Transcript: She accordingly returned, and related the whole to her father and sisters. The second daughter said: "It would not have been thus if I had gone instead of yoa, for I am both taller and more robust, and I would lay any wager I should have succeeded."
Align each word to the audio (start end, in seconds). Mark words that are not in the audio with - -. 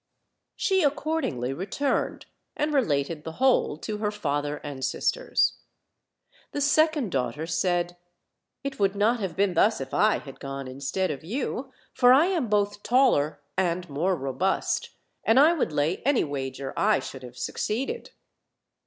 She 0.55 0.81
accordingly 0.81 1.53
returned, 1.53 2.25
and 2.57 2.73
related 2.73 3.23
the 3.23 3.33
whole 3.33 3.77
to 3.77 3.99
her 3.99 4.09
father 4.09 4.57
and 4.63 4.83
sisters. 4.83 5.57
The 6.53 6.59
second 6.59 7.11
daughter 7.11 7.45
said: 7.45 7.97
"It 8.63 8.79
would 8.79 8.95
not 8.95 9.19
have 9.19 9.35
been 9.35 9.53
thus 9.53 9.79
if 9.79 9.93
I 9.93 10.17
had 10.17 10.39
gone 10.39 10.67
instead 10.67 11.11
of 11.11 11.21
yoa, 11.21 11.69
for 11.93 12.13
I 12.13 12.25
am 12.25 12.49
both 12.49 12.81
taller 12.81 13.41
and 13.55 13.87
more 13.91 14.15
robust, 14.15 14.89
and 15.23 15.39
I 15.39 15.53
would 15.53 15.71
lay 15.71 15.97
any 15.97 16.23
wager 16.23 16.73
I 16.75 16.97
should 16.99 17.21
have 17.21 17.37
succeeded." 17.37 18.09